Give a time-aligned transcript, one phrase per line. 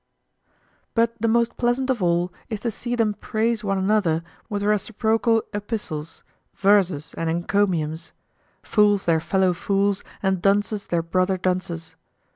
[0.95, 5.43] But the most pleasant of all is to see them praise one another with reciprocal
[5.53, 6.23] epistles,
[6.55, 8.11] verses, and encomiums;
[8.63, 11.93] fools their fellow fools, and dunces their brother dunces.